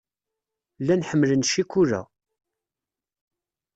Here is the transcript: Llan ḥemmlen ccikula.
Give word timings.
Llan 0.81 1.05
ḥemmlen 1.09 1.41
ccikula. 1.47 2.01